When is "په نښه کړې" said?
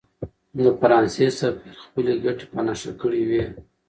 2.51-3.21